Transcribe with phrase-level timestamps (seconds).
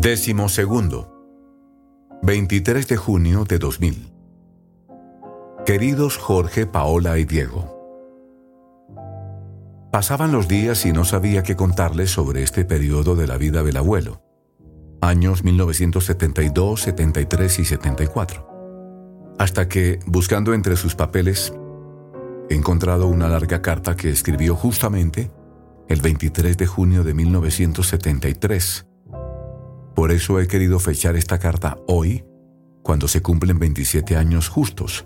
[0.00, 1.12] Décimo segundo.
[2.22, 4.12] 23 de junio de 2000.
[5.66, 7.76] Queridos Jorge, Paola y Diego.
[9.90, 13.76] Pasaban los días y no sabía qué contarles sobre este periodo de la vida del
[13.76, 14.22] abuelo.
[15.00, 19.34] Años 1972, 73 y 74.
[19.36, 21.52] Hasta que, buscando entre sus papeles,
[22.48, 25.32] he encontrado una larga carta que escribió justamente
[25.88, 28.87] el 23 de junio de 1973.
[29.98, 32.24] Por eso he querido fechar esta carta hoy,
[32.84, 35.04] cuando se cumplen 27 años justos.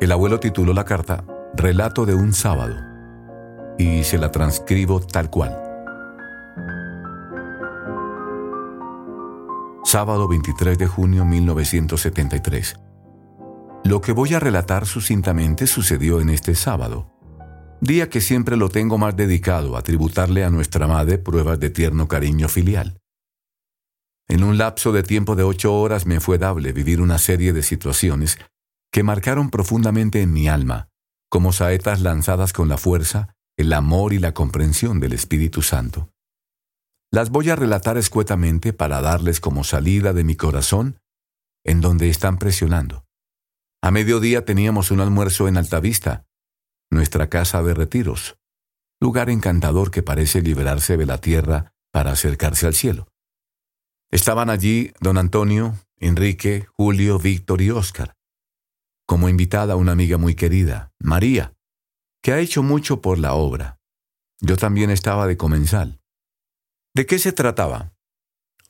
[0.00, 2.76] El abuelo tituló la carta Relato de un sábado
[3.76, 5.60] y se la transcribo tal cual.
[9.82, 12.76] Sábado 23 de junio 1973.
[13.82, 17.10] Lo que voy a relatar sucintamente sucedió en este sábado
[17.80, 22.06] día que siempre lo tengo más dedicado a tributarle a nuestra madre pruebas de tierno
[22.06, 22.97] cariño filial.
[24.28, 27.62] En un lapso de tiempo de ocho horas me fue dable vivir una serie de
[27.62, 28.38] situaciones
[28.92, 30.88] que marcaron profundamente en mi alma,
[31.30, 36.10] como saetas lanzadas con la fuerza, el amor y la comprensión del Espíritu Santo.
[37.10, 41.00] Las voy a relatar escuetamente para darles como salida de mi corazón
[41.64, 43.04] en donde están presionando.
[43.82, 46.26] A mediodía teníamos un almuerzo en Altavista,
[46.90, 48.38] nuestra casa de retiros,
[49.00, 53.08] lugar encantador que parece liberarse de la tierra para acercarse al cielo.
[54.10, 58.16] Estaban allí don Antonio, Enrique, Julio, Víctor y Óscar.
[59.06, 61.54] Como invitada una amiga muy querida, María,
[62.22, 63.78] que ha hecho mucho por la obra.
[64.40, 66.00] Yo también estaba de comensal.
[66.94, 67.92] ¿De qué se trataba?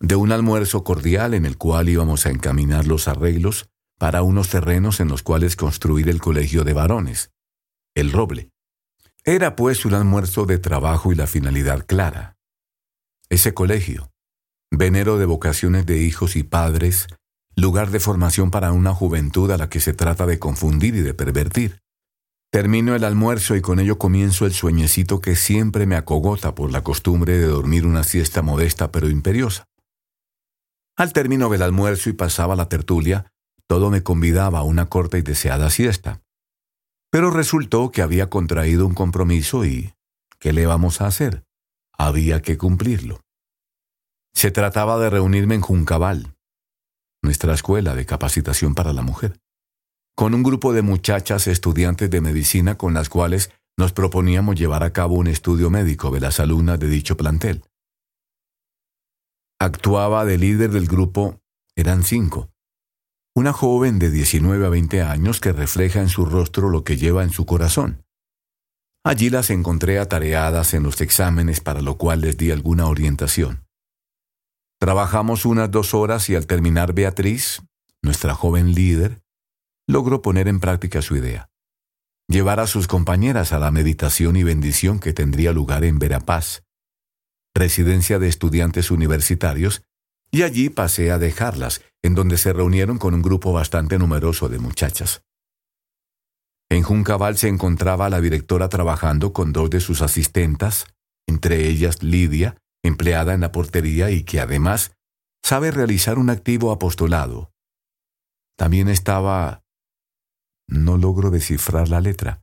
[0.00, 5.00] De un almuerzo cordial en el cual íbamos a encaminar los arreglos para unos terrenos
[5.00, 7.32] en los cuales construir el colegio de varones
[7.98, 8.52] el roble.
[9.24, 12.36] Era pues un almuerzo de trabajo y la finalidad clara.
[13.28, 14.12] Ese colegio,
[14.70, 17.06] venero de vocaciones de hijos y padres,
[17.56, 21.14] lugar de formación para una juventud a la que se trata de confundir y de
[21.14, 21.80] pervertir.
[22.50, 26.82] Termino el almuerzo y con ello comienzo el sueñecito que siempre me acogota por la
[26.82, 29.64] costumbre de dormir una siesta modesta pero imperiosa.
[30.96, 33.30] Al término del almuerzo y pasaba la tertulia,
[33.66, 36.22] todo me convidaba a una corta y deseada siesta.
[37.10, 39.92] Pero resultó que había contraído un compromiso y
[40.38, 41.44] ¿qué le vamos a hacer?
[41.96, 43.20] Había que cumplirlo.
[44.38, 46.36] Se trataba de reunirme en Juncabal,
[47.24, 49.40] nuestra escuela de capacitación para la mujer,
[50.14, 54.92] con un grupo de muchachas estudiantes de medicina con las cuales nos proponíamos llevar a
[54.92, 57.64] cabo un estudio médico de las alumnas de dicho plantel.
[59.58, 61.40] Actuaba de líder del grupo,
[61.74, 62.48] eran cinco,
[63.34, 67.24] una joven de 19 a 20 años que refleja en su rostro lo que lleva
[67.24, 68.04] en su corazón.
[69.04, 73.67] Allí las encontré atareadas en los exámenes para lo cual les di alguna orientación.
[74.80, 77.62] Trabajamos unas dos horas y al terminar Beatriz,
[78.02, 79.22] nuestra joven líder,
[79.88, 81.50] logró poner en práctica su idea.
[82.28, 86.62] Llevar a sus compañeras a la meditación y bendición que tendría lugar en Verapaz,
[87.54, 89.82] residencia de estudiantes universitarios
[90.30, 94.58] y allí pasé a dejarlas, en donde se reunieron con un grupo bastante numeroso de
[94.58, 95.22] muchachas.
[96.70, 100.86] En Juncabal se encontraba la directora trabajando con dos de sus asistentas,
[101.26, 104.92] entre ellas Lidia, empleada en la portería y que además
[105.42, 107.52] sabe realizar un activo apostolado.
[108.56, 109.62] También estaba...
[110.68, 112.42] no logro descifrar la letra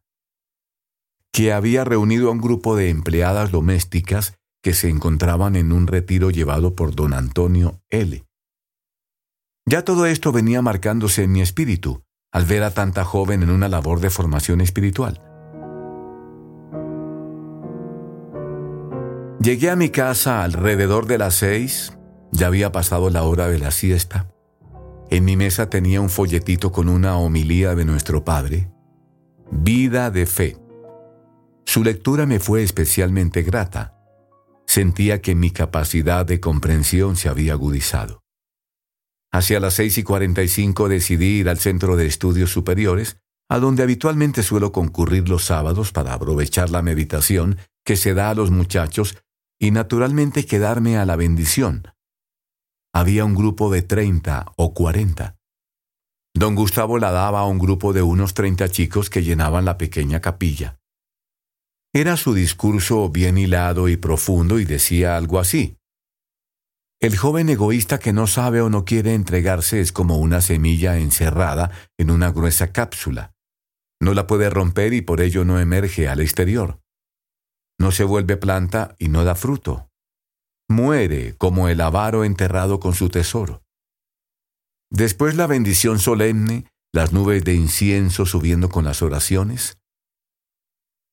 [1.35, 6.31] que había reunido a un grupo de empleadas domésticas que se encontraban en un retiro
[6.31, 8.23] llevado por don Antonio L.
[9.67, 13.67] Ya todo esto venía marcándose en mi espíritu al ver a tanta joven en una
[13.67, 15.34] labor de formación espiritual.
[19.45, 21.95] Llegué a mi casa alrededor de las seis,
[22.31, 24.27] ya había pasado la hora de la siesta.
[25.11, 28.71] En mi mesa tenía un folletito con una homilía de nuestro Padre,
[29.51, 30.57] Vida de Fe.
[31.63, 33.93] Su lectura me fue especialmente grata
[34.65, 38.23] Sentía que mi capacidad de comprensión se había agudizado.
[39.31, 43.17] Hacia las seis y cuarenta y cinco decidí ir al Centro de Estudios Superiores,
[43.47, 48.33] a donde habitualmente suelo concurrir los sábados para aprovechar la meditación que se da a
[48.33, 49.15] los muchachos
[49.59, 51.87] y naturalmente quedarme a la bendición.
[52.93, 55.37] Había un grupo de treinta o cuarenta.
[56.33, 60.21] Don Gustavo la daba a un grupo de unos treinta chicos que llenaban la pequeña
[60.21, 60.79] capilla.
[61.93, 65.77] Era su discurso bien hilado y profundo y decía algo así.
[66.99, 71.71] El joven egoísta que no sabe o no quiere entregarse es como una semilla encerrada
[71.97, 73.33] en una gruesa cápsula.
[74.01, 76.81] No la puede romper y por ello no emerge al exterior.
[77.79, 79.89] No se vuelve planta y no da fruto.
[80.67, 83.61] muere como el avaro enterrado con su tesoro.
[84.89, 89.77] Después la bendición solemne, las nubes de incienso subiendo con las oraciones.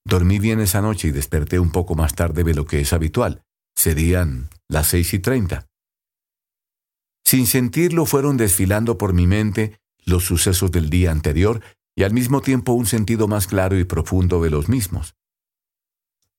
[0.07, 3.43] Dormí bien esa noche y desperté un poco más tarde de lo que es habitual.
[3.77, 5.67] Serían las seis y treinta.
[7.25, 11.63] Sin sentirlo fueron desfilando por mi mente los sucesos del día anterior
[11.97, 15.15] y al mismo tiempo un sentido más claro y profundo de los mismos.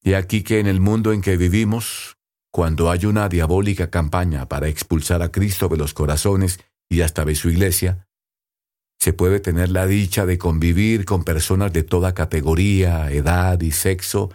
[0.04, 2.18] Y aquí que en el mundo en que vivimos,
[2.52, 6.60] cuando hay una diabólica campaña para expulsar a Cristo de los corazones
[6.90, 8.06] y hasta de su iglesia,
[9.00, 14.32] se puede tener la dicha de convivir con personas de toda categoría, edad y sexo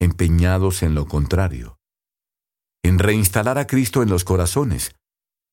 [0.00, 1.78] empeñados en lo contrario,
[2.82, 4.94] en reinstalar a Cristo en los corazones,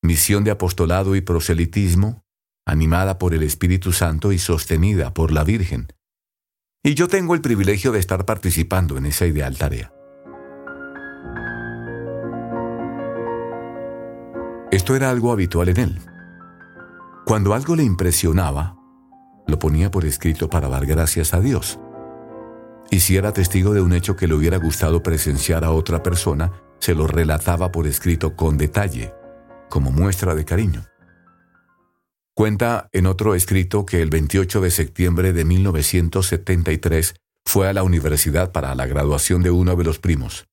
[0.01, 2.23] misión de apostolado y proselitismo,
[2.65, 5.87] animada por el Espíritu Santo y sostenida por la Virgen.
[6.83, 9.91] Y yo tengo el privilegio de estar participando en esa ideal tarea.
[14.71, 15.99] Esto era algo habitual en él.
[17.25, 18.77] Cuando algo le impresionaba,
[19.47, 21.79] lo ponía por escrito para dar gracias a Dios.
[22.89, 26.51] Y si era testigo de un hecho que le hubiera gustado presenciar a otra persona,
[26.79, 29.13] se lo relataba por escrito con detalle,
[29.69, 30.85] como muestra de cariño.
[32.37, 37.15] Cuenta en otro escrito que el 28 de septiembre de 1973
[37.47, 40.47] fue a la universidad para la graduación de uno de los primos.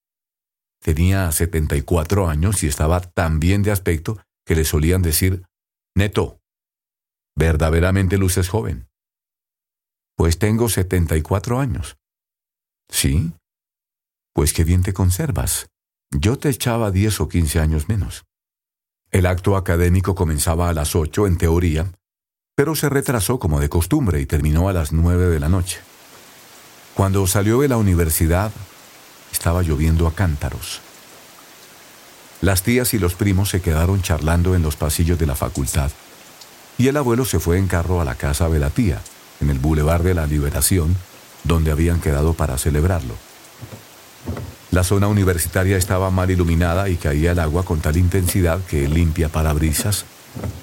[0.81, 5.45] Tenía 74 años y estaba tan bien de aspecto que le solían decir,
[5.95, 6.41] Neto,
[7.37, 8.89] verdaderamente luces joven.
[10.17, 11.99] Pues tengo 74 años.
[12.89, 13.35] ¿Sí?
[14.33, 15.69] Pues qué bien te conservas.
[16.11, 18.25] Yo te echaba 10 o 15 años menos.
[19.15, 21.87] El acto académico comenzaba a las ocho en teoría,
[22.57, 25.79] pero se retrasó como de costumbre y terminó a las nueve de la noche.
[26.95, 28.51] Cuando salió de la universidad,
[29.31, 30.81] estaba lloviendo a cántaros.
[32.41, 35.93] Las tías y los primos se quedaron charlando en los pasillos de la facultad,
[36.77, 39.01] y el abuelo se fue en carro a la casa de la tía,
[39.41, 40.97] en el Boulevard de la Liberación,
[41.45, 43.15] donde habían quedado para celebrarlo.
[44.75, 49.29] La zona universitaria estaba mal iluminada y caía el agua con tal intensidad que limpia
[49.29, 50.05] parabrisas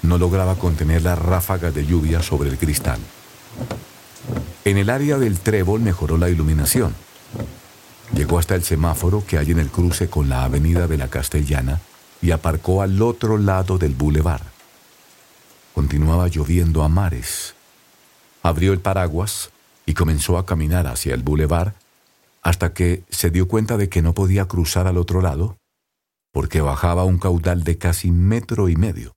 [0.02, 2.98] no lograba contener las ráfagas de lluvia sobre el cristal.
[4.66, 6.94] En el área del trébol mejoró la iluminación.
[8.14, 11.80] Llegó hasta el semáforo que hay en el cruce con la avenida de la Castellana
[12.20, 14.42] y aparcó al otro lado del bulevar.
[15.74, 17.54] Continuaba lloviendo a mares.
[18.42, 19.48] Abrió el paraguas
[19.86, 21.80] y comenzó a caminar hacia el bulevar
[22.42, 25.58] hasta que se dio cuenta de que no podía cruzar al otro lado
[26.32, 29.14] porque bajaba un caudal de casi metro y medio.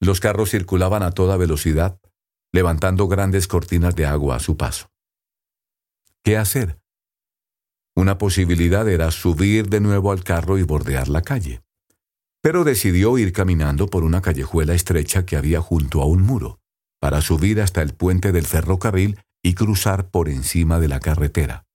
[0.00, 1.98] Los carros circulaban a toda velocidad,
[2.52, 4.88] levantando grandes cortinas de agua a su paso.
[6.24, 6.80] ¿Qué hacer?
[7.94, 11.62] Una posibilidad era subir de nuevo al carro y bordear la calle,
[12.42, 16.58] pero decidió ir caminando por una callejuela estrecha que había junto a un muro,
[16.98, 21.66] para subir hasta el puente del ferrocarril y cruzar por encima de la carretera.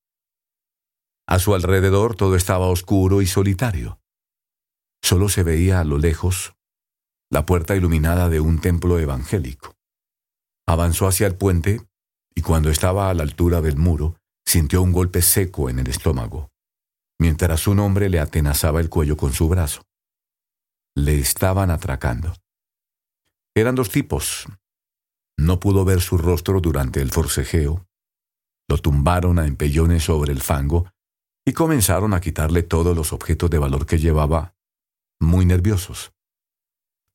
[1.28, 4.00] A su alrededor todo estaba oscuro y solitario.
[5.02, 6.54] Solo se veía a lo lejos
[7.30, 9.74] la puerta iluminada de un templo evangélico.
[10.66, 11.80] Avanzó hacia el puente
[12.34, 16.50] y cuando estaba a la altura del muro, sintió un golpe seco en el estómago,
[17.18, 19.82] mientras un hombre le atenazaba el cuello con su brazo.
[20.94, 22.34] Le estaban atracando.
[23.54, 24.46] Eran dos tipos.
[25.36, 27.86] No pudo ver su rostro durante el forcejeo.
[28.68, 30.86] Lo tumbaron a empellones sobre el fango
[31.46, 34.54] y comenzaron a quitarle todos los objetos de valor que llevaba,
[35.20, 36.12] muy nerviosos.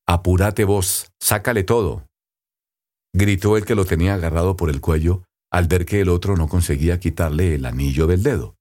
[0.07, 2.07] Apúrate vos, sácale todo,
[3.13, 6.47] gritó el que lo tenía agarrado por el cuello al ver que el otro no
[6.47, 8.55] conseguía quitarle el anillo del dedo.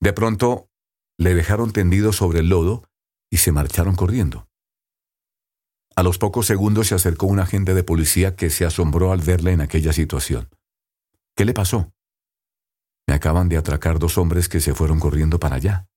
[0.00, 0.68] De pronto
[1.16, 2.82] le dejaron tendido sobre el lodo
[3.30, 4.48] y se marcharon corriendo.
[5.94, 9.52] A los pocos segundos se acercó un agente de policía que se asombró al verle
[9.52, 10.48] en aquella situación.
[11.36, 11.92] ¿Qué le pasó?
[13.10, 15.88] Me acaban de atracar dos hombres que se fueron corriendo para allá.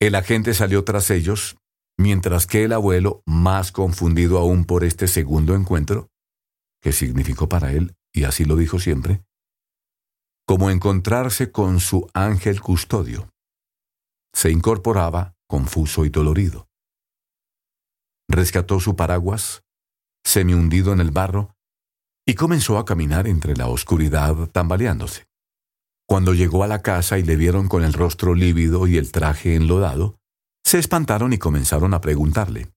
[0.00, 1.56] El agente salió tras ellos,
[1.96, 6.08] mientras que el abuelo, más confundido aún por este segundo encuentro,
[6.82, 9.22] que significó para él, y así lo dijo siempre,
[10.48, 13.30] como encontrarse con su ángel custodio,
[14.34, 16.66] se incorporaba confuso y dolorido.
[18.28, 19.62] Rescató su paraguas,
[20.24, 21.54] semi hundido en el barro,
[22.26, 25.27] y comenzó a caminar entre la oscuridad tambaleándose.
[26.08, 29.54] Cuando llegó a la casa y le vieron con el rostro lívido y el traje
[29.54, 30.18] enlodado,
[30.64, 32.72] se espantaron y comenzaron a preguntarle.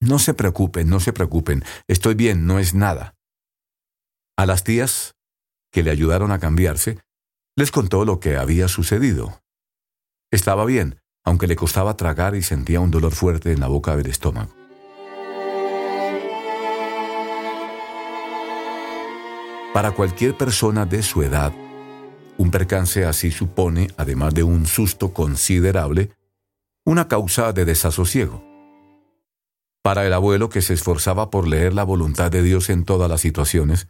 [0.00, 3.14] No se preocupen, no se preocupen, estoy bien, no es nada.
[4.38, 5.16] A las tías,
[5.70, 6.98] que le ayudaron a cambiarse,
[7.56, 9.42] les contó lo que había sucedido.
[10.32, 14.06] Estaba bien, aunque le costaba tragar y sentía un dolor fuerte en la boca del
[14.06, 14.50] estómago.
[19.74, 21.52] Para cualquier persona de su edad,
[22.38, 26.10] un percance así supone, además de un susto considerable,
[26.84, 28.44] una causa de desasosiego.
[29.82, 33.20] Para el abuelo que se esforzaba por leer la voluntad de Dios en todas las
[33.20, 33.88] situaciones,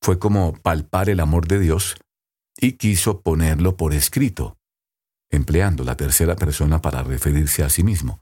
[0.00, 1.96] fue como palpar el amor de Dios
[2.56, 4.56] y quiso ponerlo por escrito,
[5.30, 8.20] empleando la tercera persona para referirse a sí mismo,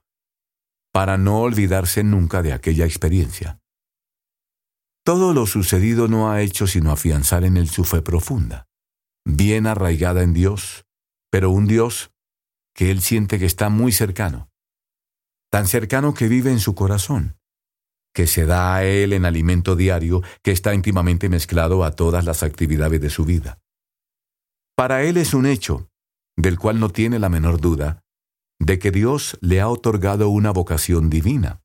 [0.93, 3.61] para no olvidarse nunca de aquella experiencia.
[5.05, 8.65] Todo lo sucedido no ha hecho sino afianzar en él su fe profunda,
[9.26, 10.87] bien arraigada en Dios,
[11.30, 12.12] pero un Dios
[12.75, 14.49] que él siente que está muy cercano,
[15.50, 17.37] tan cercano que vive en su corazón,
[18.14, 22.45] que se da a él en alimento diario que está íntimamente mezclado a todas las
[22.45, 23.59] actividades de su vida.
[24.76, 25.90] Para él es un hecho
[26.37, 28.04] del cual no tiene la menor duda,
[28.61, 31.62] de que Dios le ha otorgado una vocación divina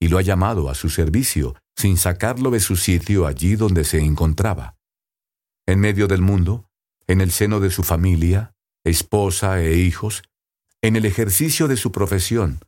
[0.00, 4.00] y lo ha llamado a su servicio sin sacarlo de su sitio allí donde se
[4.00, 4.76] encontraba.
[5.66, 6.68] En medio del mundo,
[7.06, 10.22] en el seno de su familia, esposa e hijos,
[10.82, 12.60] en el ejercicio de su profesión,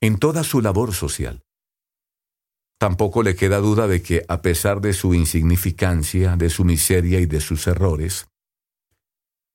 [0.00, 1.42] en toda su labor social.
[2.78, 7.26] Tampoco le queda duda de que, a pesar de su insignificancia, de su miseria y
[7.26, 8.26] de sus errores,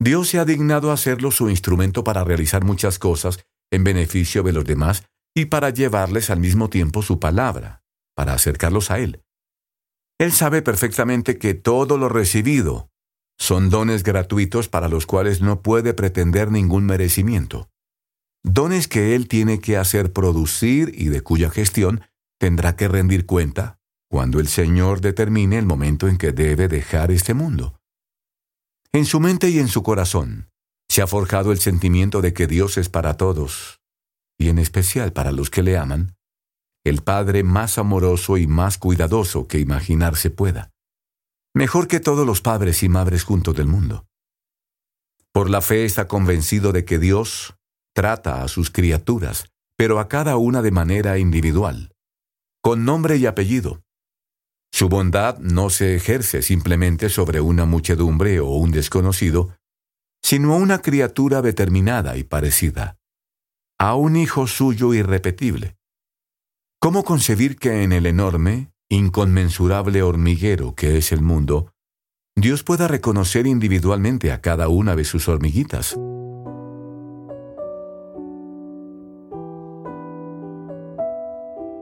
[0.00, 4.64] Dios se ha dignado hacerlo su instrumento para realizar muchas cosas en beneficio de los
[4.64, 7.82] demás y para llevarles al mismo tiempo su palabra,
[8.16, 9.22] para acercarlos a Él.
[10.18, 12.89] Él sabe perfectamente que todo lo recibido
[13.40, 17.70] son dones gratuitos para los cuales no puede pretender ningún merecimiento.
[18.44, 22.02] Dones que Él tiene que hacer producir y de cuya gestión
[22.38, 23.78] tendrá que rendir cuenta
[24.10, 27.80] cuando el Señor determine el momento en que debe dejar este mundo.
[28.92, 30.50] En su mente y en su corazón
[30.88, 33.80] se ha forjado el sentimiento de que Dios es para todos,
[34.38, 36.16] y en especial para los que le aman,
[36.84, 40.72] el Padre más amoroso y más cuidadoso que imaginarse pueda,
[41.54, 44.06] mejor que todos los padres y madres juntos del mundo.
[45.32, 47.56] Por la fe está convencido de que Dios
[47.94, 51.92] trata a sus criaturas, pero a cada una de manera individual,
[52.62, 53.82] con nombre y apellido,
[54.72, 59.56] su bondad no se ejerce simplemente sobre una muchedumbre o un desconocido,
[60.22, 62.98] sino a una criatura determinada y parecida,
[63.78, 65.76] a un hijo suyo irrepetible.
[66.78, 71.72] ¿Cómo concebir que en el enorme, inconmensurable hormiguero que es el mundo,
[72.36, 75.96] Dios pueda reconocer individualmente a cada una de sus hormiguitas?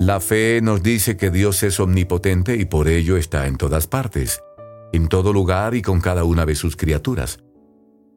[0.01, 4.43] La fe nos dice que Dios es omnipotente y por ello está en todas partes,
[4.93, 7.41] en todo lugar y con cada una de sus criaturas.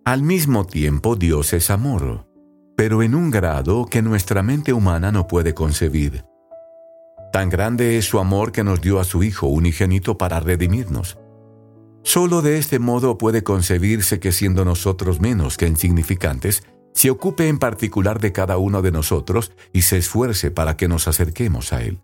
[0.06, 2.28] Al mismo tiempo Dios es amor,
[2.76, 6.24] pero en un grado que nuestra mente humana no puede concebir.
[7.32, 11.18] Tan grande es su amor que nos dio a su Hijo unigénito para redimirnos.
[12.04, 17.58] Solo de este modo puede concebirse que siendo nosotros menos que insignificantes, se ocupe en
[17.58, 22.02] particular de cada uno de nosotros y se esfuerce para que nos acerquemos a Él.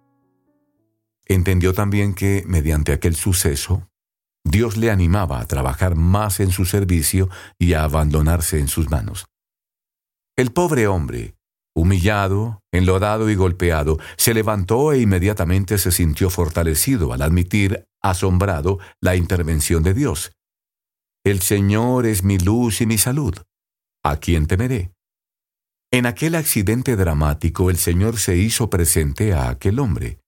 [1.25, 3.89] Entendió también que, mediante aquel suceso,
[4.45, 7.29] Dios le animaba a trabajar más en su servicio
[7.59, 9.25] y a abandonarse en sus manos.
[10.37, 11.35] El pobre hombre,
[11.77, 19.15] humillado, enlodado y golpeado, se levantó e inmediatamente se sintió fortalecido al admitir, asombrado, la
[19.15, 20.31] intervención de Dios.
[21.23, 23.35] El Señor es mi luz y mi salud.
[24.03, 24.91] ¿A quién temeré?
[25.91, 30.19] En aquel accidente dramático el Señor se hizo presente a aquel hombre,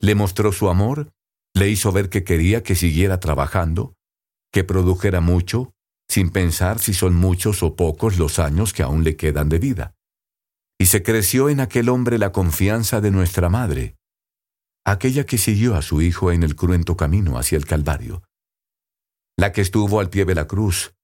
[0.00, 1.10] le mostró su amor,
[1.54, 3.94] le hizo ver que quería que siguiera trabajando,
[4.50, 5.74] que produjera mucho,
[6.08, 9.94] sin pensar si son muchos o pocos los años que aún le quedan de vida.
[10.78, 13.96] Y se creció en aquel hombre la confianza de nuestra Madre,
[14.84, 18.22] aquella que siguió a su Hijo en el cruento camino hacia el Calvario,
[19.36, 20.94] la que estuvo al pie de la cruz,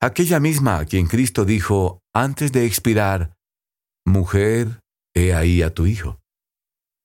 [0.00, 3.34] aquella misma a quien Cristo dijo antes de expirar,
[4.06, 4.80] Mujer,
[5.14, 6.20] he ahí a tu hijo.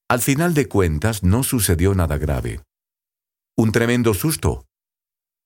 [0.10, 2.62] Al final de cuentas no sucedió nada grave.
[3.58, 4.66] Un tremendo susto,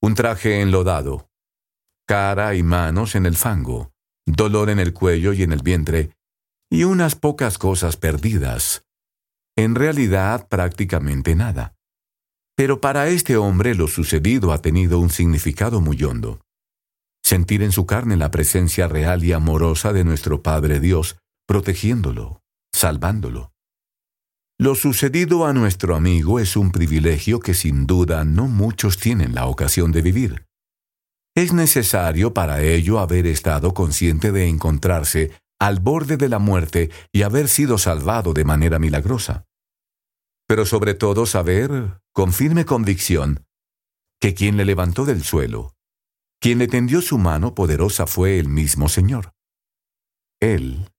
[0.01, 1.29] un traje enlodado,
[2.07, 3.91] cara y manos en el fango,
[4.25, 6.11] dolor en el cuello y en el vientre,
[6.69, 8.83] y unas pocas cosas perdidas.
[9.55, 11.75] En realidad prácticamente nada.
[12.55, 16.39] Pero para este hombre lo sucedido ha tenido un significado muy hondo
[17.23, 21.17] sentir en su carne la presencia real y amorosa de nuestro Padre Dios,
[21.47, 22.41] protegiéndolo,
[22.73, 23.51] salvándolo.
[24.59, 29.47] Lo sucedido a nuestro amigo es un privilegio que sin duda no muchos tienen la
[29.47, 30.45] ocasión de vivir.
[31.35, 35.31] Es necesario para ello haber estado consciente de encontrarse
[35.63, 39.45] al borde de la muerte y haber sido salvado de manera milagrosa.
[40.45, 43.45] Pero sobre todo saber, con firme convicción,
[44.19, 45.73] que quien le levantó del suelo,
[46.41, 49.31] quien le tendió su mano poderosa fue el mismo Señor.
[50.41, 50.91] Él,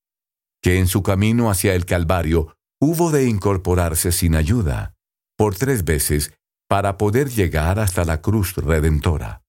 [0.63, 4.95] que en su camino hacia el Calvario hubo de incorporarse sin ayuda
[5.37, 6.33] por tres veces
[6.71, 9.43] para poder llegar hasta la cruz redentora.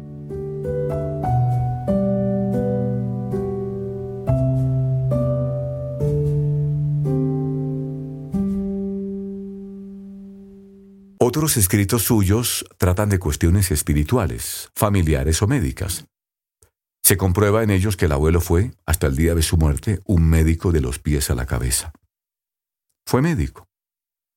[11.27, 16.05] Otros escritos suyos tratan de cuestiones espirituales, familiares o médicas.
[17.03, 20.29] Se comprueba en ellos que el abuelo fue, hasta el día de su muerte, un
[20.29, 21.93] médico de los pies a la cabeza.
[23.07, 23.67] Fue médico,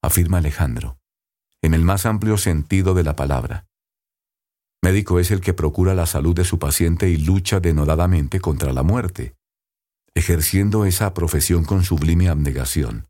[0.03, 0.97] afirma Alejandro,
[1.61, 3.67] en el más amplio sentido de la palabra.
[4.83, 8.83] Médico es el que procura la salud de su paciente y lucha denodadamente contra la
[8.83, 9.35] muerte,
[10.15, 13.09] ejerciendo esa profesión con sublime abnegación.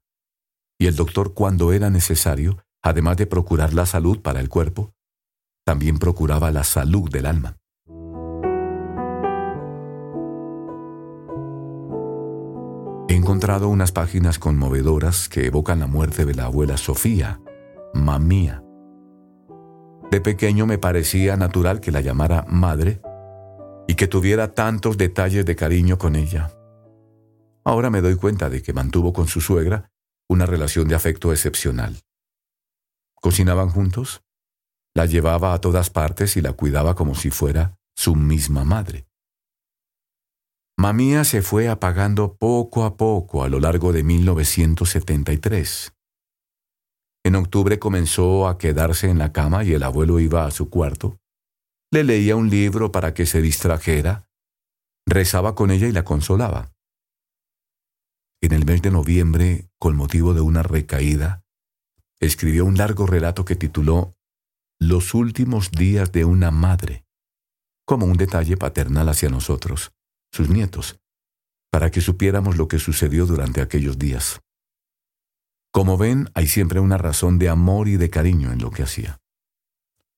[0.80, 2.58] Y el doctor, cuando era necesario,
[2.88, 4.94] además de procurar la salud para el cuerpo,
[5.64, 7.56] también procuraba la salud del alma.
[13.08, 17.40] He encontrado unas páginas conmovedoras que evocan la muerte de la abuela Sofía,
[17.92, 18.62] mamía.
[20.10, 23.02] De pequeño me parecía natural que la llamara madre
[23.86, 26.50] y que tuviera tantos detalles de cariño con ella.
[27.64, 29.90] Ahora me doy cuenta de que mantuvo con su suegra
[30.28, 31.98] una relación de afecto excepcional.
[33.20, 34.22] Cocinaban juntos,
[34.94, 39.06] la llevaba a todas partes y la cuidaba como si fuera su misma madre.
[40.76, 45.92] Mamía se fue apagando poco a poco a lo largo de 1973.
[47.24, 51.18] En octubre comenzó a quedarse en la cama y el abuelo iba a su cuarto.
[51.90, 54.28] Le leía un libro para que se distrajera,
[55.06, 56.72] rezaba con ella y la consolaba.
[58.40, 61.44] En el mes de noviembre, con motivo de una recaída,
[62.20, 64.14] escribió un largo relato que tituló
[64.80, 67.04] Los últimos días de una madre,
[67.84, 69.92] como un detalle paternal hacia nosotros,
[70.32, 71.00] sus nietos,
[71.70, 74.40] para que supiéramos lo que sucedió durante aquellos días.
[75.70, 79.18] Como ven, hay siempre una razón de amor y de cariño en lo que hacía.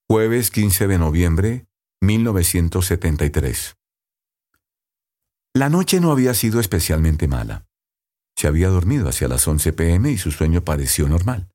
[0.09, 1.67] Jueves 15 de noviembre,
[2.01, 3.77] 1973.
[5.55, 7.67] La noche no había sido especialmente mala.
[8.37, 11.51] Se había dormido hacia las 11 pm y su sueño pareció normal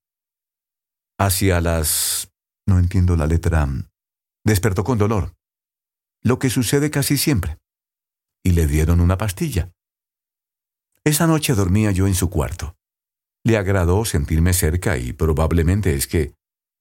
[1.20, 2.32] hacia las...
[2.68, 3.68] no entiendo la letra...
[4.46, 5.34] despertó con dolor,
[6.24, 7.58] lo que sucede casi siempre,
[8.44, 9.72] y le dieron una pastilla.
[11.04, 12.76] Esa noche dormía yo en su cuarto.
[13.44, 16.34] Le agradó sentirme cerca y probablemente es que,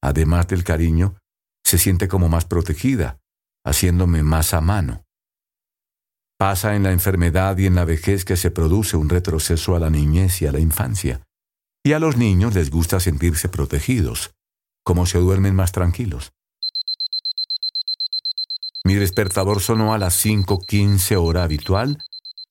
[0.02, 1.16] además del cariño,
[1.62, 3.18] se siente como más protegida,
[3.66, 5.04] haciéndome más a mano.
[6.38, 9.90] Pasa en la enfermedad y en la vejez que se produce un retroceso a la
[9.90, 11.22] niñez y a la infancia,
[11.86, 14.34] y a los niños les gusta sentirse protegidos,
[14.82, 16.32] como se duermen más tranquilos.
[18.84, 22.02] Mi despertador sonó a las 5.15 hora habitual.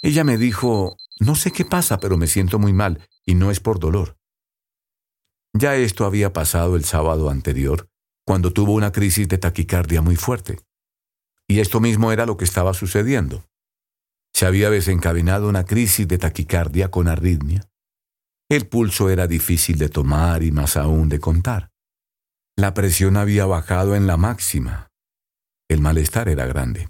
[0.04, 3.60] Ella me dijo, no sé qué pasa, pero me siento muy mal, y no es
[3.60, 4.18] por dolor.
[5.52, 7.90] Ya esto había pasado el sábado anterior,
[8.26, 10.60] cuando tuvo una crisis de taquicardia muy fuerte.
[11.48, 13.46] Y esto mismo era lo que estaba sucediendo.
[14.34, 17.68] Se había desencadenado una crisis de taquicardia con arritmia,
[18.50, 21.72] el pulso era difícil de tomar y más aún de contar.
[22.56, 24.92] La presión había bajado en la máxima.
[25.70, 26.90] El malestar era grande.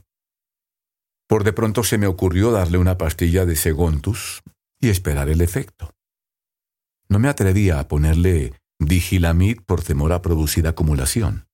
[1.27, 4.43] Por de pronto se me ocurrió darle una pastilla de Segontus
[4.81, 5.91] y esperar el efecto.
[7.07, 11.47] No me atrevía a ponerle digilamid por temor a producir acumulación.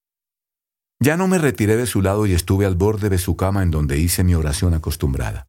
[1.00, 3.72] Ya no me retiré de su lado y estuve al borde de su cama en
[3.72, 5.48] donde hice mi oración acostumbrada.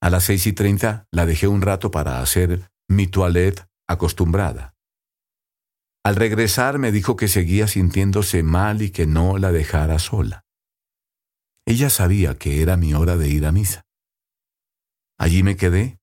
[0.00, 4.74] A las seis y treinta la dejé un rato para hacer mi toilette acostumbrada.
[6.04, 10.44] Al regresar me dijo que seguía sintiéndose mal y que no la dejara sola.
[11.64, 13.86] Ella sabía que era mi hora de ir a misa.
[15.18, 16.00] Allí me quedé,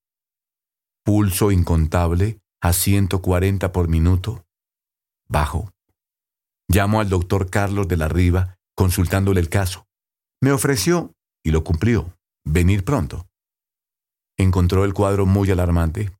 [1.04, 4.46] pulso incontable a 140 por minuto,
[5.28, 5.72] bajo.
[6.70, 9.88] Llamo al doctor Carlos de la Riva consultándole el caso.
[10.42, 13.28] Me ofreció, y lo cumplió, venir pronto.
[14.38, 16.17] Encontró el cuadro muy alarmante,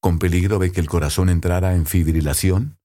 [0.00, 2.78] con peligro de que el corazón entrara en fibrilación?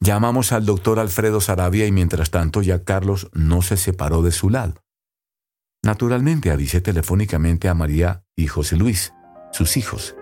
[0.00, 4.50] Llamamos al doctor Alfredo Sarabia y mientras tanto ya Carlos no se separó de su
[4.50, 4.82] lado.
[5.82, 9.12] Naturalmente avisé telefónicamente a María y José Luis,
[9.52, 10.16] sus hijos.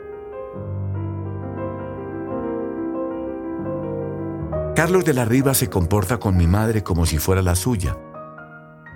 [4.77, 7.98] Carlos de la Riva se comporta con mi madre como si fuera la suya.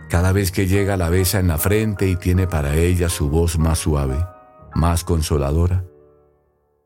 [0.08, 3.58] Cada vez que llega la besa en la frente y tiene para ella su voz
[3.58, 4.16] más suave
[4.74, 5.84] más consoladora.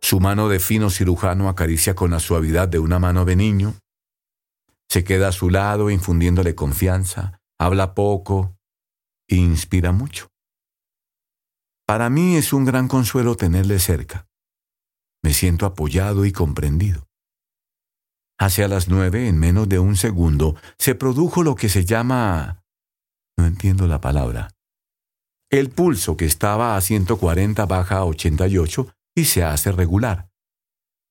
[0.07, 3.75] Su mano de fino cirujano acaricia con la suavidad de una mano de niño.
[4.89, 8.57] Se queda a su lado infundiéndole confianza, habla poco
[9.27, 10.29] e inspira mucho.
[11.89, 14.29] Para mí es un gran consuelo tenerle cerca.
[15.25, 17.09] Me siento apoyado y comprendido.
[18.39, 22.63] Hacia las nueve, en menos de un segundo, se produjo lo que se llama...
[23.37, 24.53] No entiendo la palabra.
[25.51, 30.29] El pulso que estaba a 140 baja a 88 y se hace regular.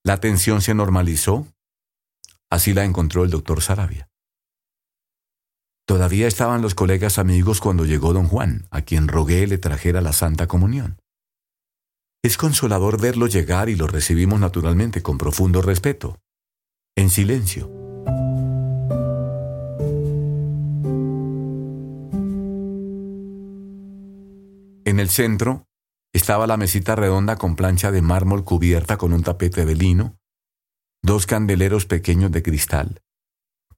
[0.06, 1.48] La tensión se normalizó.
[2.50, 4.08] Así la encontró el doctor Sarabia.
[5.88, 10.14] Todavía estaban los colegas amigos cuando llegó don Juan, a quien rogué le trajera la
[10.14, 11.02] Santa Comunión.
[12.24, 16.20] Es consolador verlo llegar y lo recibimos naturalmente con profundo respeto
[16.96, 17.70] en silencio.
[24.86, 25.68] En el centro
[26.16, 30.18] estaba la mesita redonda con plancha de mármol cubierta con un tapete de lino,
[31.04, 33.02] dos candeleros pequeños de cristal,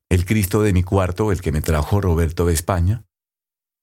[0.08, 3.08] el Cristo de mi cuarto, el que me trajo Roberto de España,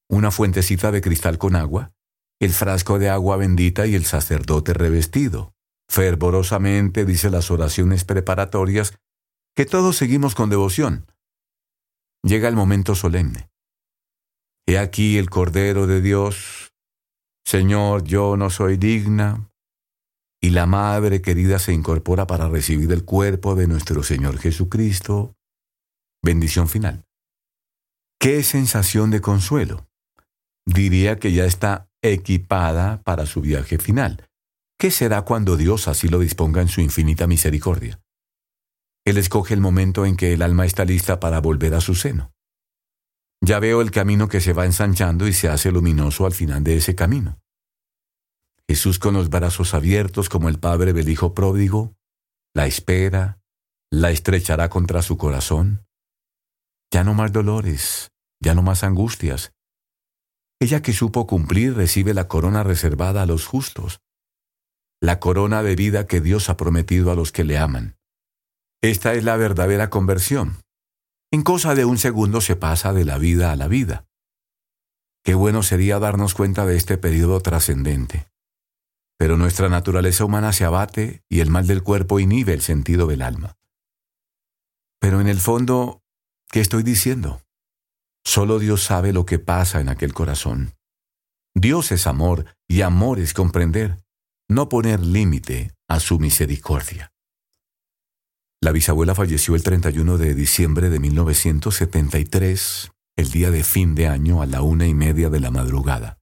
[0.09, 1.95] una fuentecita de cristal con agua,
[2.41, 5.53] el frasco de agua bendita y el sacerdote revestido.
[5.89, 8.97] Fervorosamente dice las oraciones preparatorias
[9.57, 11.11] que todos seguimos con devoción.
[12.23, 13.51] Llega el momento solemne.
[14.67, 16.64] He aquí el Cordero de Dios.
[17.45, 19.51] Señor, yo no soy digna.
[20.43, 25.35] Y la Madre querida se incorpora para recibir el cuerpo de nuestro Señor Jesucristo.
[26.23, 27.05] Bendición final.
[28.21, 29.87] Qué sensación de consuelo.
[30.67, 34.27] Diría que ya está equipada para su viaje final.
[34.79, 38.01] ¿Qué será cuando Dios así lo disponga en su infinita misericordia?
[39.07, 42.34] Él escoge el momento en que el alma está lista para volver a su seno.
[43.45, 46.79] Ya veo el camino que se va ensanchando y se hace luminoso al final de
[46.79, 47.39] ese camino.
[48.67, 51.95] Jesús con los brazos abiertos como el padre del hijo pródigo,
[52.55, 53.39] la espera,
[53.91, 55.85] la estrechará contra su corazón.
[56.91, 59.53] Ya no más dolores, ya no más angustias.
[60.59, 64.01] Ella que supo cumplir recibe la corona reservada a los justos,
[65.03, 67.99] la corona de vida que Dios ha prometido a los que le aman.
[68.81, 70.64] Esta es la verdadera conversión.
[71.35, 74.07] En cosa de un segundo se pasa de la vida a la vida.
[75.25, 78.29] Qué bueno sería darnos cuenta de este periodo trascendente.
[79.19, 83.21] Pero nuestra naturaleza humana se abate y el mal del cuerpo inhibe el sentido del
[83.21, 83.59] alma.
[85.01, 86.05] Pero en el fondo,
[86.53, 87.43] ¿qué estoy diciendo?
[88.25, 90.77] Solo Dios sabe lo que pasa en aquel corazón.
[91.53, 94.05] Dios es amor y amor es comprender,
[94.49, 97.13] no poner límite a su misericordia.
[98.65, 104.41] La bisabuela falleció el 31 de diciembre de 1973, el día de fin de año
[104.41, 106.17] a la una y media de la madrugada.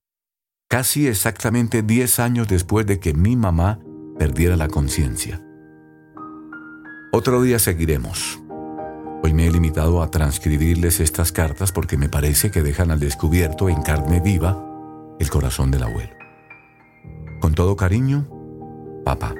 [0.68, 3.78] Casi exactamente diez años después de que mi mamá
[4.18, 5.40] perdiera la conciencia.
[7.12, 8.40] Otro día seguiremos.
[9.22, 13.68] Hoy me he limitado a transcribirles estas cartas porque me parece que dejan al descubierto
[13.68, 14.60] en carne viva
[15.20, 16.16] el corazón del abuelo.
[17.40, 18.28] Con todo cariño,
[19.04, 19.32] papá.